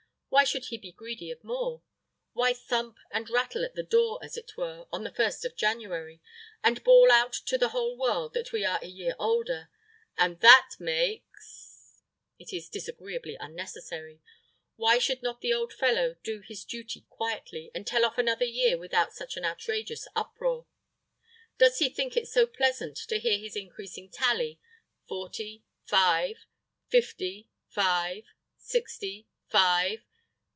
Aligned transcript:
Why 0.33 0.45
should 0.45 0.67
he 0.67 0.77
be 0.77 0.93
greedy 0.93 1.29
of 1.29 1.43
more? 1.43 1.83
Why 2.31 2.53
thump 2.53 2.97
and 3.11 3.29
rattle 3.29 3.65
at 3.65 3.75
the 3.75 3.83
door, 3.83 4.17
as 4.23 4.37
it 4.37 4.55
were, 4.55 4.87
on 4.89 5.03
the 5.03 5.11
first 5.13 5.43
of 5.43 5.57
January, 5.57 6.21
and 6.63 6.81
bawl 6.85 7.11
out 7.11 7.33
to 7.33 7.57
the 7.57 7.69
whole 7.69 7.97
world 7.97 8.33
that 8.33 8.53
we 8.53 8.63
are 8.63 8.79
a 8.81 8.87
year 8.87 9.13
older, 9.19 9.69
and 10.17 10.39
that 10.39 10.75
makes! 10.79 12.01
It 12.39 12.53
is 12.53 12.69
disagreeably 12.69 13.35
unnecessary. 13.41 14.21
Why 14.77 14.99
should 14.99 15.21
not 15.21 15.41
the 15.41 15.51
old 15.53 15.73
fellow 15.73 16.15
do 16.23 16.39
his 16.39 16.63
duty 16.63 17.05
quietly, 17.09 17.69
and 17.75 17.85
tell 17.85 18.05
off 18.05 18.17
another 18.17 18.45
year 18.45 18.77
without 18.77 19.11
such 19.13 19.35
an 19.35 19.43
outrageous 19.43 20.07
uproar? 20.15 20.65
Does 21.57 21.79
he 21.79 21.89
think 21.89 22.15
it 22.15 22.29
so 22.29 22.47
pleasant 22.47 22.95
to 23.09 23.19
hear 23.19 23.37
his 23.37 23.57
increasing 23.57 24.09
tally 24.09 24.61
forty, 25.09 25.65
five, 25.83 26.45
fifty, 26.87 27.49
five, 27.67 28.23
sixty, 28.57 29.27
five? 29.49 30.05